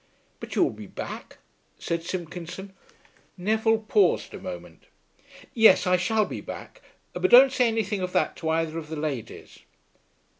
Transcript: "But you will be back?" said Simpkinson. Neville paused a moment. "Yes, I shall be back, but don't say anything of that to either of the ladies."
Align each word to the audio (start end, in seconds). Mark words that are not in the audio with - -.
"But 0.39 0.55
you 0.55 0.63
will 0.63 0.71
be 0.71 0.87
back?" 0.87 1.37
said 1.77 2.01
Simpkinson. 2.03 2.73
Neville 3.37 3.77
paused 3.87 4.33
a 4.33 4.39
moment. 4.39 4.85
"Yes, 5.53 5.85
I 5.85 5.95
shall 5.97 6.25
be 6.25 6.41
back, 6.41 6.81
but 7.13 7.29
don't 7.29 7.53
say 7.53 7.67
anything 7.67 8.01
of 8.01 8.11
that 8.13 8.35
to 8.37 8.49
either 8.49 8.79
of 8.79 8.89
the 8.89 8.95
ladies." 8.95 9.59